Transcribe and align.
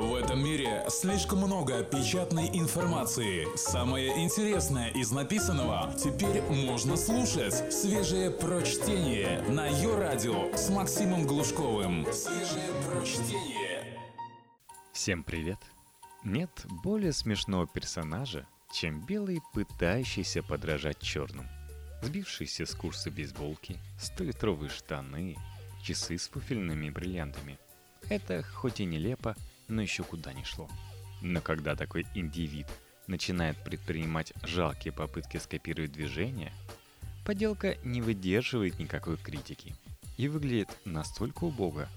В 0.00 0.14
этом 0.14 0.42
мире 0.42 0.82
слишком 0.88 1.40
много 1.40 1.84
печатной 1.84 2.48
информации. 2.54 3.46
Самое 3.54 4.24
интересное 4.24 4.88
из 4.92 5.10
написанного 5.10 5.92
теперь 5.92 6.40
можно 6.40 6.96
слушать. 6.96 7.70
Свежее 7.70 8.30
прочтение 8.30 9.42
на 9.42 9.66
ее 9.66 9.98
радио 9.98 10.56
с 10.56 10.70
Максимом 10.70 11.26
Глушковым. 11.26 12.06
Свежее 12.14 12.70
прочтение. 12.88 14.00
Всем 14.94 15.22
привет! 15.22 15.58
Нет 16.24 16.48
более 16.82 17.12
смешного 17.12 17.66
персонажа, 17.66 18.46
чем 18.72 19.04
белый, 19.04 19.42
пытающийся 19.52 20.42
подражать 20.42 20.98
черным. 21.00 21.46
Сбившиеся 22.00 22.64
с 22.64 22.74
курса 22.74 23.10
бейсболки, 23.10 23.78
столитровые 23.98 24.70
штаны, 24.70 25.36
часы 25.82 26.16
с 26.16 26.26
пуфельными 26.26 26.88
бриллиантами. 26.88 27.58
Это 28.08 28.42
хоть 28.42 28.80
и 28.80 28.86
нелепо, 28.86 29.36
но 29.70 29.82
еще 29.82 30.02
куда 30.02 30.32
ни 30.32 30.42
шло. 30.42 30.68
Но 31.20 31.40
когда 31.40 31.76
такой 31.76 32.06
индивид 32.14 32.66
начинает 33.06 33.62
предпринимать 33.62 34.32
жалкие 34.42 34.92
попытки 34.92 35.36
скопировать 35.36 35.92
движение, 35.92 36.52
поделка 37.24 37.76
не 37.84 38.00
выдерживает 38.00 38.78
никакой 38.78 39.16
критики 39.16 39.74
и 40.16 40.28
выглядит 40.28 40.70
настолько 40.84 41.44
убого, 41.44 41.88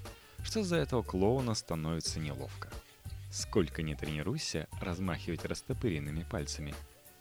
что 0.44 0.64
за 0.64 0.78
этого 0.78 1.04
клоуна 1.04 1.54
становится 1.54 2.20
неловко. 2.20 2.70
Сколько 3.32 3.82
не 3.82 3.96
тренируйся 3.96 4.68
размахивать 4.80 5.46
растопыренными 5.46 6.24
пальцами, 6.24 6.76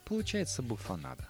получается 0.05 0.61
буфанада. 0.61 1.27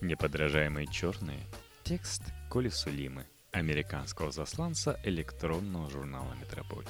Неподражаемые 0.00 0.86
черные– 0.86 1.40
текст 1.82 2.22
Коли 2.48 2.68
Сулимы, 2.68 3.26
американского 3.52 4.30
засланца 4.30 5.00
электронного 5.04 5.90
журнала 5.90 6.34
«Метрополь». 6.34 6.86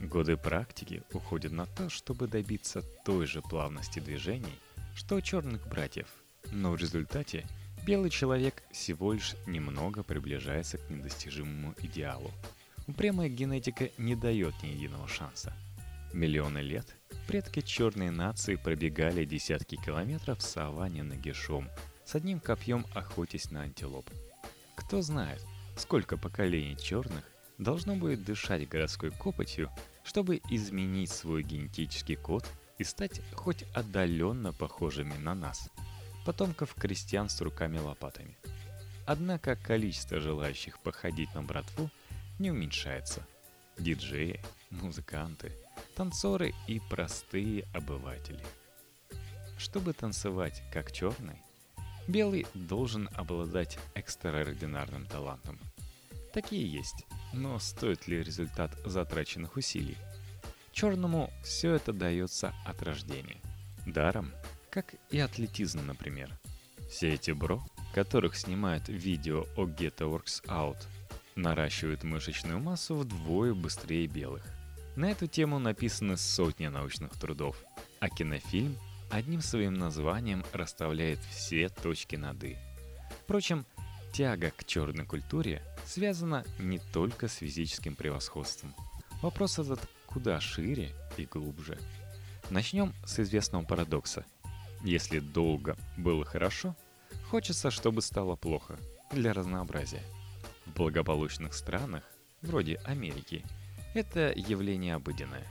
Годы 0.00 0.36
практики 0.36 1.02
уходят 1.12 1.52
на 1.52 1.66
то, 1.66 1.88
чтобы 1.88 2.28
добиться 2.28 2.82
той 3.04 3.26
же 3.26 3.42
плавности 3.42 3.98
движений, 3.98 4.58
что 4.94 5.16
у 5.16 5.20
черных 5.20 5.66
братьев, 5.68 6.06
но 6.52 6.70
в 6.70 6.76
результате 6.76 7.46
белый 7.84 8.10
человек 8.10 8.62
всего 8.70 9.12
лишь 9.12 9.34
немного 9.46 10.04
приближается 10.04 10.78
к 10.78 10.88
недостижимому 10.88 11.74
идеалу. 11.82 12.30
Упрямая 12.86 13.28
генетика 13.28 13.90
не 13.98 14.14
дает 14.14 14.54
ни 14.62 14.68
единого 14.68 15.08
шанса. 15.08 15.52
Миллионы 16.12 16.58
лет 16.58 16.96
предки 17.26 17.60
черной 17.60 18.10
нации 18.10 18.54
пробегали 18.54 19.24
десятки 19.24 19.76
километров 19.76 20.38
в 20.38 20.42
саванне 20.42 21.02
нагишом, 21.02 21.68
с 22.04 22.14
одним 22.14 22.40
копьем 22.40 22.86
охотясь 22.94 23.50
на 23.50 23.62
антилоп. 23.62 24.08
Кто 24.76 25.02
знает, 25.02 25.44
сколько 25.76 26.16
поколений 26.16 26.78
черных 26.78 27.24
должно 27.58 27.96
будет 27.96 28.24
дышать 28.24 28.68
городской 28.68 29.10
копотью, 29.10 29.70
чтобы 30.08 30.40
изменить 30.48 31.10
свой 31.10 31.42
генетический 31.42 32.16
код 32.16 32.42
и 32.78 32.84
стать 32.84 33.20
хоть 33.34 33.64
отдаленно 33.74 34.54
похожими 34.54 35.12
на 35.18 35.34
нас, 35.34 35.68
потомков 36.24 36.72
крестьян 36.72 37.28
с 37.28 37.38
руками-лопатами. 37.42 38.38
Однако 39.04 39.54
количество 39.54 40.18
желающих 40.18 40.78
походить 40.78 41.34
на 41.34 41.42
братву 41.42 41.90
не 42.38 42.50
уменьшается. 42.50 43.22
Диджеи, 43.78 44.40
музыканты, 44.70 45.52
танцоры 45.94 46.54
и 46.66 46.80
простые 46.88 47.64
обыватели. 47.74 48.42
Чтобы 49.58 49.92
танцевать 49.92 50.62
как 50.72 50.90
черный, 50.90 51.42
белый 52.06 52.46
должен 52.54 53.10
обладать 53.12 53.78
экстраординарным 53.94 55.04
талантом. 55.04 55.58
Такие 56.32 56.70
есть, 56.70 57.06
но 57.32 57.58
стоит 57.58 58.06
ли 58.06 58.22
результат 58.22 58.76
затраченных 58.84 59.56
усилий? 59.56 59.96
Черному 60.72 61.32
все 61.42 61.74
это 61.74 61.92
дается 61.92 62.54
от 62.64 62.82
рождения. 62.82 63.40
Даром, 63.86 64.32
как 64.70 64.94
и 65.10 65.18
атлетизм, 65.18 65.84
например. 65.86 66.30
Все 66.90 67.14
эти 67.14 67.32
бро, 67.32 67.62
которых 67.94 68.36
снимают 68.36 68.88
видео 68.88 69.46
о 69.56 69.64
Get 69.64 69.96
Works 69.98 70.44
Out, 70.46 70.78
наращивают 71.34 72.04
мышечную 72.04 72.60
массу 72.60 72.96
вдвое 72.96 73.54
быстрее 73.54 74.06
белых. 74.06 74.44
На 74.96 75.10
эту 75.10 75.26
тему 75.26 75.58
написаны 75.58 76.16
сотни 76.16 76.66
научных 76.66 77.12
трудов, 77.12 77.56
а 78.00 78.08
кинофильм 78.08 78.76
одним 79.10 79.40
своим 79.40 79.74
названием 79.74 80.44
расставляет 80.52 81.20
все 81.30 81.68
точки 81.68 82.16
над 82.16 82.42
«и». 82.44 82.56
Впрочем, 83.22 83.66
тяга 84.12 84.50
к 84.50 84.64
черной 84.64 85.04
культуре 85.04 85.62
связана 85.84 86.44
не 86.58 86.78
только 86.78 87.28
с 87.28 87.34
физическим 87.34 87.94
превосходством. 87.94 88.74
Вопрос 89.22 89.58
этот 89.58 89.80
куда 90.06 90.40
шире 90.40 90.92
и 91.16 91.24
глубже. 91.24 91.78
Начнем 92.50 92.94
с 93.04 93.18
известного 93.18 93.64
парадокса. 93.64 94.24
Если 94.82 95.18
долго 95.18 95.76
было 95.96 96.24
хорошо, 96.24 96.76
хочется, 97.30 97.70
чтобы 97.70 98.00
стало 98.00 98.36
плохо, 98.36 98.78
для 99.12 99.32
разнообразия. 99.32 100.02
В 100.66 100.72
благополучных 100.72 101.54
странах, 101.54 102.04
вроде 102.42 102.76
Америки, 102.84 103.44
это 103.94 104.32
явление 104.34 104.94
обыденное. 104.94 105.46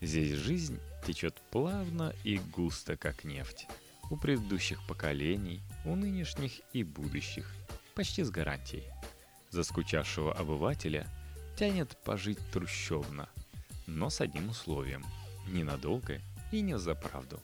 Здесь 0.00 0.32
жизнь 0.32 0.78
течет 1.06 1.40
плавно 1.50 2.14
и 2.24 2.38
густо, 2.38 2.96
как 2.96 3.24
нефть. 3.24 3.66
У 4.10 4.16
предыдущих 4.16 4.84
поколений, 4.86 5.60
у 5.84 5.94
нынешних 5.94 6.60
и 6.72 6.82
будущих, 6.82 7.54
почти 8.00 8.22
с 8.22 8.30
гарантией– 8.30 8.84
заскучавшего 9.50 10.32
обывателя 10.32 11.06
тянет 11.54 11.98
пожить 12.02 12.38
трущобно, 12.50 13.28
но 13.86 14.08
с 14.08 14.22
одним 14.22 14.48
условием– 14.48 15.04
ненадолго 15.46 16.18
и 16.50 16.62
не 16.62 16.78
за 16.78 16.94
правду. 16.94 17.42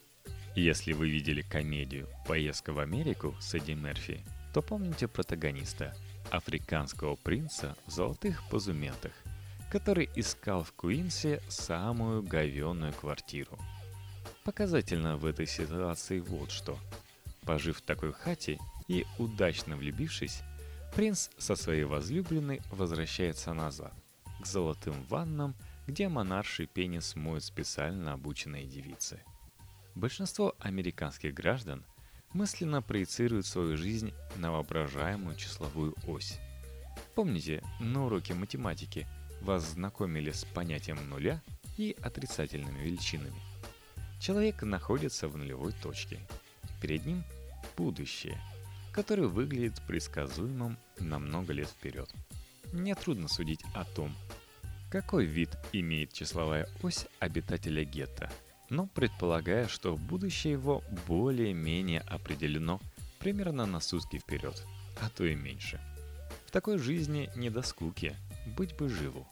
Если 0.54 0.94
вы 0.94 1.10
видели 1.10 1.42
комедию 1.42 2.08
«Поездка 2.26 2.72
в 2.72 2.78
Америку» 2.78 3.36
с 3.38 3.52
Эдди 3.52 3.72
Мерфи, 3.72 4.24
то 4.54 4.62
помните 4.62 5.08
протагониста– 5.08 5.94
африканского 6.30 7.16
принца 7.16 7.76
в 7.84 7.90
золотых 7.90 8.42
позументах, 8.48 9.12
который 9.70 10.08
искал 10.16 10.64
в 10.64 10.72
Куинсе 10.72 11.42
самую 11.50 12.22
говенную 12.22 12.94
квартиру. 12.94 13.58
Показательно 14.42 15.18
в 15.18 15.26
этой 15.26 15.46
ситуации 15.46 16.20
вот 16.20 16.50
что. 16.50 16.78
Пожив 17.44 17.76
в 17.76 17.82
такой 17.82 18.14
хате 18.14 18.58
и 18.88 19.04
удачно 19.18 19.76
влюбившись, 19.76 20.42
Принц 20.96 21.28
со 21.36 21.56
своей 21.56 21.84
возлюбленной 21.84 22.62
возвращается 22.70 23.52
назад, 23.52 23.92
к 24.40 24.46
золотым 24.46 24.94
ваннам, 25.10 25.54
где 25.86 26.08
монарший 26.08 26.66
пенис 26.66 27.14
моют 27.16 27.44
специально 27.44 28.14
обученные 28.14 28.64
девицы. 28.64 29.20
Большинство 29.94 30.54
американских 30.58 31.34
граждан 31.34 31.84
мысленно 32.32 32.80
проецируют 32.80 33.44
свою 33.44 33.76
жизнь 33.76 34.14
на 34.36 34.50
воображаемую 34.52 35.36
числовую 35.36 35.94
ось. 36.06 36.38
Помните, 37.14 37.62
на 37.78 38.06
уроке 38.06 38.32
математики 38.32 39.06
вас 39.42 39.72
знакомили 39.72 40.30
с 40.30 40.46
понятием 40.46 41.10
нуля 41.10 41.42
и 41.76 41.94
отрицательными 42.02 42.78
величинами. 42.78 43.38
Человек 44.18 44.62
находится 44.62 45.28
в 45.28 45.36
нулевой 45.36 45.74
точке. 45.82 46.20
Перед 46.80 47.04
ним 47.04 47.22
будущее– 47.76 48.40
который 48.96 49.28
выглядит 49.28 49.82
предсказуемым 49.86 50.78
на 51.00 51.18
много 51.18 51.52
лет 51.52 51.68
вперед. 51.68 52.10
Нетрудно 52.72 53.28
судить 53.28 53.62
о 53.74 53.84
том, 53.84 54.14
какой 54.90 55.24
вид 55.24 55.50
имеет 55.72 56.12
числовая 56.12 56.68
ось 56.82 57.06
обитателя 57.18 57.84
гетто, 57.84 58.30
но 58.70 58.86
предполагая, 58.86 59.68
что 59.68 59.96
будущее 59.96 60.54
его 60.54 60.82
более-менее 61.06 62.00
определено 62.00 62.80
примерно 63.18 63.66
на 63.66 63.80
сутки 63.80 64.18
вперед, 64.18 64.64
а 65.00 65.08
то 65.10 65.24
и 65.24 65.34
меньше. 65.34 65.80
В 66.46 66.50
такой 66.50 66.78
жизни 66.78 67.30
не 67.36 67.50
до 67.50 67.62
скуки, 67.62 68.16
быть 68.56 68.76
бы 68.76 68.88
живу. 68.88 69.26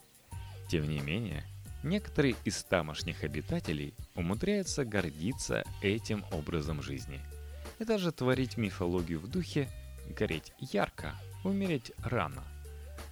Тем 0.70 0.88
не 0.88 1.00
менее, 1.00 1.44
некоторые 1.82 2.36
из 2.44 2.62
тамошних 2.64 3.24
обитателей 3.24 3.94
умудряются 4.15 4.84
гордиться 4.84 5.65
этим 5.83 6.24
образом 6.33 6.83
жизни– 6.83 7.21
это 7.78 7.98
же 7.98 8.12
творить 8.12 8.56
мифологию 8.56 9.18
в 9.18 9.28
духе 9.28 9.68
«гореть 10.09 10.53
ярко, 10.59 11.15
умереть 11.45 11.92
рано». 11.98 12.45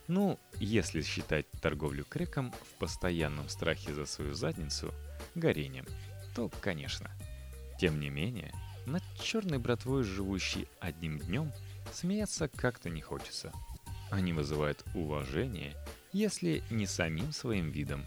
Ну, 0.08 0.38
если 0.58 1.00
считать 1.02 1.50
торговлю 1.62 2.04
креком 2.04 2.52
в 2.52 2.78
постоянном 2.78 3.48
страхе 3.48 3.94
за 3.94 4.04
свою 4.04 4.34
задницу 4.34 4.92
горением, 5.34 5.86
то, 6.34 6.50
конечно. 6.60 7.10
Тем 7.78 8.00
не 8.00 8.10
менее, 8.10 8.52
над 8.86 9.02
черной 9.20 9.58
братвой, 9.58 10.02
живущей 10.02 10.68
одним 10.80 11.18
днем, 11.18 11.52
смеяться 11.92 12.48
как-то 12.48 12.90
не 12.90 13.00
хочется. 13.00 13.52
Они 14.10 14.32
вызывают 14.32 14.84
уважение, 14.94 15.74
если 16.12 16.62
не 16.70 16.86
самим 16.86 17.32
своим 17.32 17.70
видом, 17.70 18.04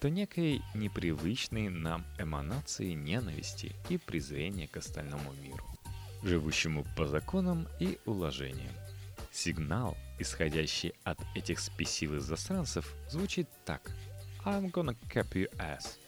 то 0.00 0.08
некой 0.08 0.62
непривычной 0.74 1.68
нам 1.68 2.06
эманации 2.18 2.92
ненависти 2.92 3.74
и 3.88 3.98
презрения 3.98 4.66
к 4.68 4.76
остальному 4.76 5.32
миру 5.34 5.73
живущему 6.24 6.84
по 6.96 7.06
законам 7.06 7.68
и 7.78 7.98
уложениям. 8.06 8.74
Сигнал, 9.30 9.96
исходящий 10.18 10.94
от 11.04 11.18
этих 11.34 11.58
спесивых 11.58 12.22
засранцев, 12.22 12.94
звучит 13.10 13.48
так. 13.64 13.90
I'm 14.44 14.70
gonna 14.70 14.96
cap 15.08 15.32
your 15.32 15.50
ass. 15.56 15.98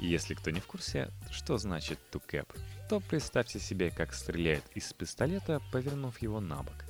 Если 0.00 0.34
кто 0.34 0.50
не 0.50 0.60
в 0.60 0.66
курсе, 0.66 1.10
что 1.30 1.58
значит 1.58 1.98
to 2.12 2.22
cap, 2.26 2.48
то 2.88 3.00
представьте 3.00 3.58
себе, 3.58 3.90
как 3.90 4.14
стреляет 4.14 4.64
из 4.74 4.92
пистолета, 4.92 5.60
повернув 5.72 6.20
его 6.22 6.40
на 6.40 6.62
бок. 6.62 6.84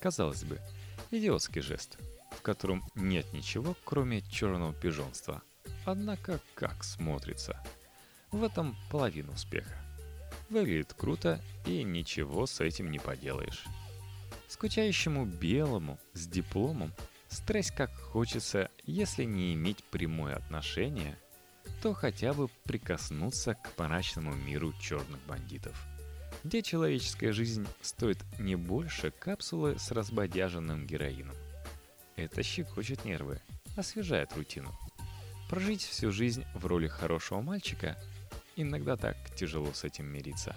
Казалось 0.00 0.44
бы, 0.44 0.60
идиотский 1.10 1.62
жест, 1.62 1.98
в 2.36 2.42
котором 2.42 2.82
нет 2.94 3.32
ничего, 3.32 3.76
кроме 3.84 4.22
черного 4.22 4.74
пижонства. 4.74 5.42
Однако 5.84 6.40
как 6.54 6.84
смотрится? 6.84 7.62
В 8.30 8.42
этом 8.42 8.76
половина 8.90 9.32
успеха. 9.32 9.83
Выглядит 10.50 10.94
круто, 10.94 11.40
и 11.66 11.82
ничего 11.82 12.46
с 12.46 12.60
этим 12.60 12.90
не 12.90 12.98
поделаешь. 12.98 13.64
Скучающему 14.48 15.26
белому 15.26 15.98
с 16.12 16.26
дипломом 16.26 16.92
стресс 17.28 17.70
как 17.70 17.92
хочется, 17.94 18.70
если 18.84 19.24
не 19.24 19.54
иметь 19.54 19.82
прямое 19.84 20.36
отношение, 20.36 21.18
то 21.82 21.94
хотя 21.94 22.32
бы 22.34 22.48
прикоснуться 22.64 23.54
к 23.54 23.78
мрачному 23.78 24.34
миру 24.34 24.72
черных 24.80 25.20
бандитов– 25.26 25.76
где 26.44 26.62
человеческая 26.62 27.32
жизнь 27.32 27.66
стоит 27.80 28.18
не 28.38 28.54
больше 28.54 29.10
капсулы 29.10 29.78
с 29.78 29.90
разбодяженным 29.90 30.86
героином. 30.86 31.34
Это 32.16 32.42
щекочет 32.42 33.04
нервы, 33.04 33.40
освежает 33.76 34.32
рутину. 34.36 34.70
Прожить 35.48 35.82
всю 35.82 36.12
жизнь 36.12 36.44
в 36.54 36.66
роли 36.66 36.86
хорошего 36.86 37.40
мальчика 37.40 37.96
иногда 38.56 38.96
так 38.96 39.16
тяжело 39.36 39.72
с 39.72 39.84
этим 39.84 40.06
мириться. 40.06 40.54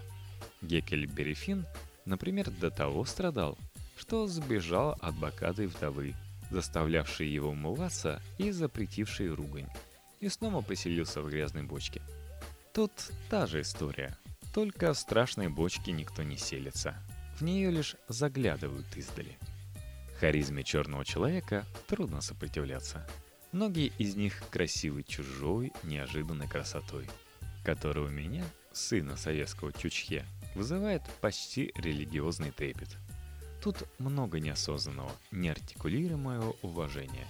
Гекель 0.61 1.05
Берефин, 1.05 1.65
например, 2.05 2.49
до 2.49 2.71
того 2.71 3.05
страдал, 3.05 3.57
что 3.97 4.27
сбежал 4.27 4.97
от 5.01 5.15
богатой 5.15 5.67
вдовы, 5.67 6.15
заставлявшей 6.51 7.27
его 7.27 7.49
умываться 7.49 8.21
и 8.37 8.51
запретившей 8.51 9.29
ругань, 9.29 9.69
и 10.19 10.29
снова 10.29 10.61
поселился 10.61 11.21
в 11.21 11.29
грязной 11.29 11.63
бочке. 11.63 12.01
Тут 12.73 12.91
та 13.29 13.47
же 13.47 13.61
история– 13.61 14.17
только 14.57 14.91
в 14.91 14.97
страшной 14.97 15.49
бочке 15.49 15.91
никто 15.91 16.23
не 16.23 16.35
селится. 16.35 16.95
В 17.37 17.43
нее 17.43 17.69
лишь 17.69 17.95
заглядывают 18.07 18.87
издали. 18.95 19.37
Харизме 20.19 20.63
черного 20.63 21.05
человека 21.05 21.63
трудно 21.85 22.21
сопротивляться. 22.21 23.07
Многие 23.51 23.91
из 23.99 24.15
них 24.15 24.41
красивы 24.49 25.03
чужой, 25.03 25.71
неожиданной 25.83 26.47
красотой, 26.47 27.07
которая 27.67 28.05
у 28.05 28.09
меня, 28.09 28.45
сына 28.71 29.17
советского 29.17 29.73
Чучхе, 29.73 30.23
вызывает 30.55 31.01
почти 31.19 31.73
религиозный 31.75 32.51
трепет. 32.51 32.95
Тут 33.61 33.83
много 33.99 34.39
неосознанного, 34.39 35.11
неартикулируемого 35.31 36.55
уважения. 36.61 37.27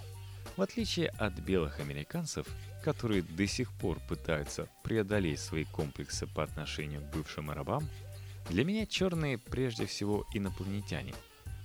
В 0.56 0.62
отличие 0.62 1.08
от 1.08 1.36
белых 1.40 1.80
американцев, 1.80 2.46
которые 2.84 3.22
до 3.22 3.48
сих 3.48 3.72
пор 3.72 3.98
пытаются 4.08 4.68
преодолеть 4.84 5.40
свои 5.40 5.64
комплексы 5.64 6.28
по 6.28 6.44
отношению 6.44 7.00
к 7.00 7.12
бывшим 7.16 7.50
рабам, 7.50 7.88
для 8.48 8.64
меня 8.64 8.86
черные 8.86 9.38
прежде 9.38 9.86
всего 9.86 10.24
инопланетяне 10.34 11.14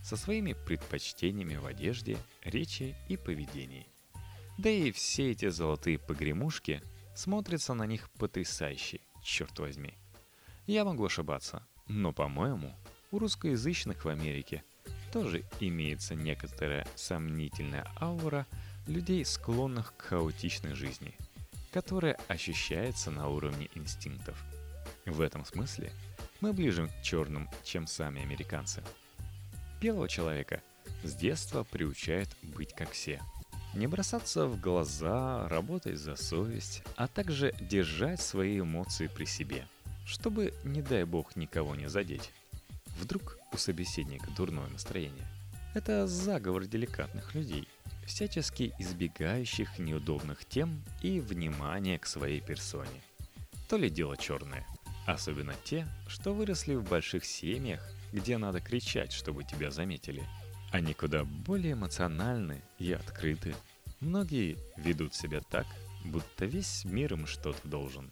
со 0.04 0.18
своими 0.18 0.54
предпочтениями 0.54 1.58
в 1.58 1.68
одежде, 1.68 2.18
речи 2.44 2.96
и 3.08 3.18
поведении. 3.18 3.86
Да 4.58 4.72
и 4.72 4.92
все 4.92 5.30
эти 5.30 5.50
золотые 5.50 6.00
погремушки 6.00 6.82
смотрятся 7.16 7.74
на 7.74 7.84
них 7.84 8.10
потрясающе, 8.12 9.00
черт 9.24 9.58
возьми. 9.60 9.94
Я 10.68 10.86
могу 10.86 11.06
ошибаться, 11.06 11.66
но, 11.88 12.14
по-моему, 12.14 12.74
у 13.12 13.20
русскоязычных 13.20 14.06
в 14.06 14.10
Америке 14.10 14.64
тоже 15.12 15.44
имеется 15.60 16.16
некоторая 16.16 16.88
сомнительная 16.96 17.88
аура– 18.00 18.46
людей, 18.88 19.24
склонных 19.26 19.94
к 19.96 20.04
хаотичной 20.04 20.74
жизни, 20.74 21.16
которая 21.72 22.18
ощущается 22.28 23.12
на 23.12 23.30
уровне 23.30 23.70
инстинктов. 23.76 24.38
В 25.06 25.22
этом 25.22 25.46
смысле 25.46 25.92
мы 26.42 26.54
ближе 26.54 26.88
к 26.88 27.04
черным, 27.04 27.50
чем 27.64 27.88
сами 27.88 28.22
американцы. 28.22 28.84
Белого 29.82 30.08
человека 30.08 30.62
с 31.04 31.14
детства 31.16 31.64
приучают 31.64 32.30
быть 32.42 32.74
как 32.74 32.92
все. 32.92 33.22
Не 33.74 33.88
бросаться 33.88 34.46
в 34.46 34.60
глаза, 34.60 35.48
работать 35.50 35.98
за 35.98 36.16
совесть, 36.16 36.84
а 36.96 37.08
также 37.08 37.56
держать 37.60 38.22
свои 38.22 38.60
эмоции 38.60 39.08
при 39.08 39.26
себе, 39.26 39.68
чтобы, 40.06 40.54
не 40.64 40.82
дай 40.82 41.06
бог, 41.06 41.36
никого 41.36 41.76
не 41.76 41.90
задеть. 41.90 42.32
Вдруг 43.00 43.40
у 43.52 43.58
собеседника 43.58 44.30
дурное 44.38 44.68
настроение. 44.68 45.26
Это 45.74 46.06
заговор 46.06 46.66
деликатных 46.66 47.34
людей– 47.34 47.68
всячески 48.06 48.74
избегающих 48.80 49.80
неудобных 49.80 50.46
тем 50.46 50.84
и 51.02 51.20
внимания 51.20 51.98
к 51.98 52.06
своей 52.06 52.42
персоне. 52.42 53.02
То 53.70 53.78
ли 53.78 53.90
дело 53.90 54.18
черное, 54.18 54.68
особенно 55.08 55.56
те, 55.64 55.88
что 56.08 56.34
выросли 56.34 56.76
в 56.76 56.88
больших 56.88 57.26
семьях, 57.26 57.84
где 58.12 58.38
надо 58.38 58.60
кричать, 58.60 59.12
чтобы 59.12 59.44
тебя 59.44 59.72
заметили. 59.72 60.24
Они 60.74 60.94
куда 60.94 61.24
более 61.24 61.72
эмоциональны 61.74 62.62
и 62.80 62.92
открыты. 62.92 63.56
Многие 64.02 64.58
ведут 64.76 65.16
себя 65.16 65.40
так, 65.40 65.66
будто 66.04 66.44
весь 66.44 66.84
мир 66.84 67.14
им 67.14 67.26
что-то 67.26 67.66
должен. 67.66 68.12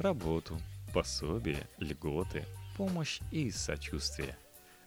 Работу, 0.00 0.58
пособие, 0.92 1.68
льготы, 1.78 2.44
помощь 2.76 3.20
и 3.30 3.52
сочувствие. 3.52 4.36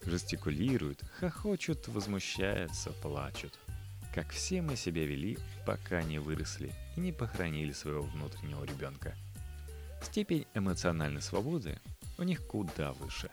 Жестикулируют, 0.04 1.02
хохочут, 1.18 1.88
возмущаются, 1.88 2.90
плачут 3.00 3.58
как 4.12 4.28
все 4.30 4.60
мы 4.60 4.76
себя 4.76 5.06
вели, 5.06 5.38
пока 5.64 6.02
не 6.02 6.18
выросли 6.18 6.72
и 6.96 7.00
не 7.00 7.12
похоронили 7.12 7.72
своего 7.72 8.02
внутреннего 8.02 8.64
ребенка. 8.64 9.14
Степень 10.02 10.46
эмоциональной 10.54 11.22
свободы 11.22 11.80
у 12.18 12.22
них 12.22 12.46
куда 12.46 12.92
выше. 12.92 13.30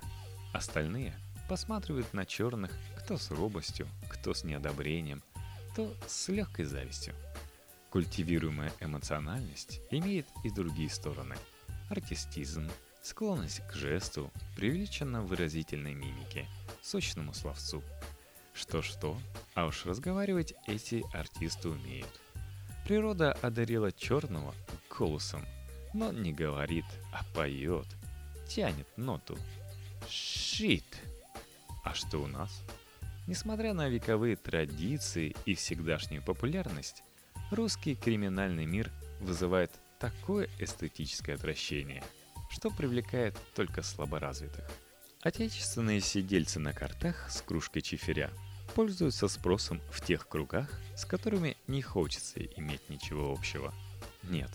Остальные 0.54 1.14
посматривают 1.50 2.14
на 2.14 2.26
черных 2.26 2.72
кто 3.10 3.18
с 3.18 3.32
робостью, 3.32 3.88
кто 4.08 4.36
с 4.36 4.44
неодобрением, 4.44 5.24
кто 5.72 5.92
с 6.06 6.28
легкой 6.28 6.66
завистью. 6.66 7.16
Культивируемая 7.90 8.72
эмоциональность 8.82 9.82
имеет 9.90 10.28
и 10.44 10.52
другие 10.52 10.92
стороны. 10.92 11.36
Артистизм, 11.90 12.70
склонность 13.02 13.62
к 13.68 13.74
жесту, 13.74 14.30
преувеличенно 14.56 15.24
выразительной 15.24 15.96
мимике, 15.96 16.48
сочному 16.84 17.34
словцу– 17.34 17.82
что-что, 18.54 19.18
а 19.56 19.66
уж 19.66 19.88
разговаривать 19.88 20.54
эти 20.68 21.04
артисты 21.12 21.70
умеют. 21.70 22.22
Природа 22.86 23.32
одарила 23.42 23.92
черного 23.92 24.54
голосом, 24.96 25.44
но 25.96 26.12
не 26.12 26.32
говорит, 26.32 26.86
а 27.12 27.24
поет, 27.34 27.88
тянет 28.48 28.88
ноту. 28.98 29.36
Шит! 30.08 30.86
А 31.84 31.96
что 31.96 32.20
у 32.20 32.28
нас? 32.28 32.62
Несмотря 33.28 33.74
на 33.74 33.90
вековые 33.90 34.36
традиции 34.36 35.36
и 35.46 35.54
всегдашнюю 35.54 36.24
популярность, 36.24 37.04
русский 37.52 37.96
криминальный 37.96 38.66
мир 38.66 38.92
вызывает 39.20 39.72
такое 40.00 40.50
эстетическое 40.60 41.36
отвращение, 41.36 42.04
что 42.50 42.70
привлекает 42.72 43.38
только 43.56 43.82
слаборазвитых. 43.82 44.70
Отечественные 45.22 46.00
сидельцы 46.00 46.60
на 46.60 46.74
картах 46.74 47.30
с 47.30 47.42
кружкой 47.42 47.82
чиферя 47.82 48.32
пользуются 48.74 49.28
спросом 49.28 49.82
в 49.92 50.04
тех 50.06 50.28
кругах, 50.28 50.70
с 50.96 51.06
которыми 51.06 51.58
не 51.68 51.82
хочется 51.82 52.40
иметь 52.40 52.90
ничего 52.90 53.32
общего. 53.32 53.74
Нет, 54.24 54.50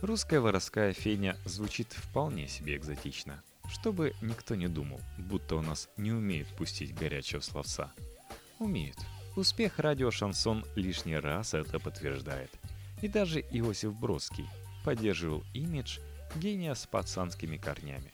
русская 0.00 0.40
воровская 0.40 0.92
феня 0.92 1.36
звучит 1.44 1.92
вполне 1.92 2.46
себе 2.46 2.76
экзотично, 2.76 3.42
чтобы 3.68 4.14
никто 4.20 4.54
не 4.54 4.68
думал, 4.68 5.00
будто 5.18 5.56
у 5.56 5.62
нас 5.62 5.88
не 5.96 6.12
умеют 6.12 6.48
пустить 6.48 6.94
горячего 6.94 7.40
словца. 7.40 7.92
Умеют. 8.58 8.98
Успех 9.36 9.78
радио 9.78 10.10
«Шансон» 10.10 10.64
лишний 10.76 11.16
раз 11.16 11.54
это 11.54 11.78
подтверждает. 11.78 12.50
И 13.02 13.08
даже 13.08 13.40
Иосиф 13.40 13.94
Бродский 13.94 14.48
поддерживал 14.84 15.42
имидж 15.54 15.98
гения 16.36 16.74
с 16.74 16.86
пацанскими 16.86 17.56
корнями. 17.56 18.12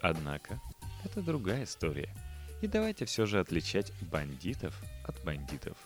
Однако, 0.00 0.60
это 1.04 1.22
другая 1.22 1.64
история– 1.64 2.14
и 2.62 2.68
давайте 2.68 3.06
все 3.06 3.26
же 3.26 3.40
отличать 3.40 3.92
бандитов 4.02 4.80
от 5.04 5.20
бандитов. 5.24 5.76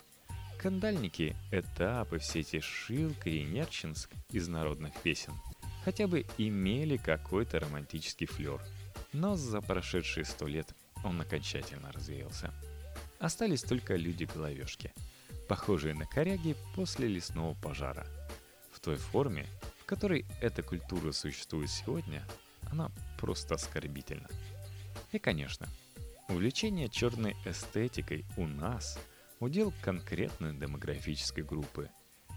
Кандальники, 0.58 1.34
этапы, 1.50 2.18
все 2.18 2.40
эти 2.40 2.60
Шилка 2.60 3.30
и 3.30 3.42
Нерчинск 3.44 4.10
из 4.30 4.46
народных 4.46 4.92
песен 5.00 5.32
хотя 5.86 6.08
бы 6.08 6.26
имели 6.36 6.96
какой-то 6.96 7.60
романтический 7.60 8.26
флер. 8.26 8.60
Но 9.16 9.34
за 9.34 9.60
прошедшие 9.60 10.24
сто 10.24 10.46
лет 10.46 10.74
он 11.02 11.20
окончательно 11.20 11.90
развеялся. 11.92 12.52
Остались 13.18 13.62
только 13.62 13.96
люди-головешки, 13.96 14.92
похожие 15.48 15.94
на 15.94 16.06
коряги 16.06 16.54
после 16.74 17.08
лесного 17.08 17.54
пожара. 17.54 18.06
В 18.72 18.80
той 18.80 18.96
форме, 18.96 19.46
в 19.80 19.86
которой 19.86 20.26
эта 20.40 20.62
культура 20.62 21.12
существует 21.12 21.70
сегодня, 21.70 22.22
она 22.70 22.90
просто 23.18 23.54
оскорбительна. 23.54 24.28
И, 25.12 25.18
конечно, 25.18 25.66
Увлечение 26.28 26.88
черной 26.88 27.36
эстетикой 27.44 28.24
у 28.36 28.48
нас– 28.48 28.98
удел 29.40 29.72
конкретной 29.80 30.56
демографической 30.56 31.44
группы. 31.44 31.88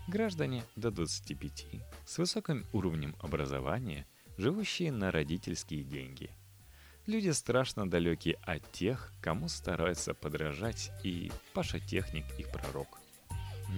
Граждане 0.08 0.64
до 0.76 0.92
25 0.92 1.66
с 2.06 2.18
высоким 2.20 2.68
уровнем 2.72 3.16
образования, 3.20 4.06
живущие 4.38 4.92
на 4.92 5.10
родительские 5.12 5.84
деньги. 5.84 6.30
Люди 7.10 7.32
страшно 7.32 7.90
далекие 7.90 8.36
от 8.44 8.72
тех, 8.72 9.12
кому 9.20 9.50
стараются 9.50 10.14
подражать, 10.14 10.92
и 11.04 11.32
Паша 11.56 11.80
Техник 11.80 12.24
их 12.38 12.52
пророк. 12.52 13.00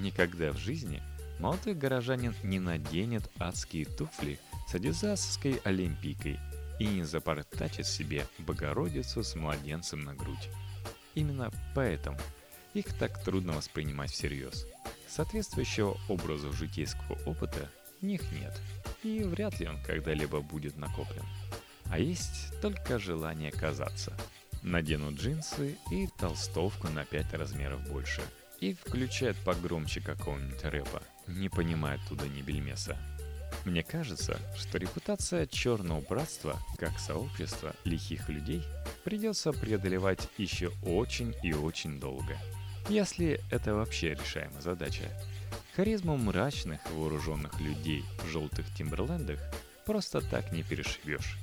Никогда 0.02 0.52
в 0.52 0.58
жизни 0.58 1.02
молодой 1.40 1.74
горожанин 1.74 2.36
не 2.44 2.60
наденет 2.60 3.32
адские 3.40 3.86
туфли 3.86 4.38
с 4.68 4.76
адизасской 4.76 5.62
олимпийкой 5.64 6.42
и 6.78 6.86
не 6.86 7.04
запортачит 7.04 7.86
себе 7.86 8.28
Богородицу 8.40 9.24
с 9.24 9.34
младенцем 9.36 10.02
на 10.02 10.14
грудь. 10.14 10.50
Именно 11.16 11.52
поэтому 11.74 12.20
их 12.74 12.88
так 13.00 13.24
трудно 13.24 13.54
воспринимать 13.54 14.12
всерьез. 14.12 14.68
Соответствующего 15.08 15.98
образу 16.10 16.52
житейского 16.52 17.18
опыта 17.26 17.72
у 18.02 18.06
них 18.08 18.30
нет, 18.34 18.60
и 19.04 19.24
вряд 19.24 19.58
ли 19.62 19.70
он 19.70 19.82
когда-либо 19.84 20.42
будет 20.42 20.76
накоплен. 20.76 21.24
А 21.92 22.00
есть 22.00 22.60
только 22.62 22.98
желание 22.98 23.52
казаться. 23.52 24.14
Наденут 24.64 25.20
джинсы 25.20 25.78
и 25.92 26.08
толстовку 26.18 26.88
на 26.88 27.06
5 27.06 27.34
размеров 27.34 27.88
больше. 27.92 28.22
И 28.60 28.74
включают 28.74 29.38
погромче 29.38 30.02
какого-нибудь 30.02 30.64
рэпа, 30.64 31.04
не 31.28 31.50
понимая 31.50 32.00
туда 32.08 32.28
ни 32.28 32.42
бельмеса. 32.42 32.98
Мне 33.66 33.84
кажется, 33.84 34.40
что 34.56 34.80
репутация 34.80 35.46
черного 35.46 36.02
братства, 36.02 36.58
как 36.78 36.98
сообщества 36.98 37.76
лихих 37.84 38.30
людей, 38.30 38.64
придется 39.04 39.52
преодолевать 39.52 40.28
еще 40.38 40.72
очень 40.84 41.36
и 41.44 41.54
очень 41.54 42.00
долго– 42.00 42.36
если 42.90 43.40
это 43.50 43.74
вообще 43.74 44.16
решаемая 44.16 44.62
задача. 44.62 45.04
Харизму 45.76 46.18
мрачных 46.18 46.80
вооруженных 46.92 47.60
людей 47.62 48.04
в 48.24 48.28
желтых 48.28 48.66
Тимберлендах 48.76 49.40
просто 49.86 50.22
так 50.22 50.52
не 50.52 50.64
перешибешь. 50.64 51.38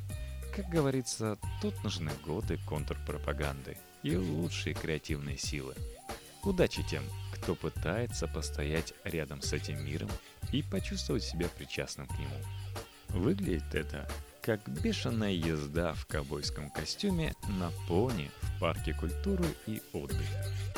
Как 0.55 0.69
говорится, 0.69 1.38
тут 1.62 1.83
нужны 1.85 2.11
годы 2.25 2.59
контрпропаганды 2.67 3.78
и 4.02 4.17
лучшие 4.17 4.75
креативные 4.75 5.38
силы. 5.38 5.75
Удачи 6.43 6.83
тем, 6.83 7.05
кто 7.35 7.55
пытается 7.55 8.26
постоять 8.26 8.95
рядом 9.05 9.43
с 9.43 9.52
этим 9.52 9.85
миром 9.85 10.11
и 10.52 10.62
почувствовать 10.62 11.25
себя 11.25 11.49
причастным 11.49 12.07
к 12.07 12.19
нему. 12.19 12.38
Выглядит 13.09 13.75
это 13.75 14.09
как 14.43 14.67
бешеная 14.69 15.33
езда 15.33 15.93
в 15.93 16.07
ковбойском 16.07 16.71
костюме 16.71 17.35
на 17.59 17.71
пони 17.87 18.31
в 18.40 18.61
парке 18.61 18.95
культуры 18.95 19.45
и 19.67 19.83
отдыха. 19.93 20.77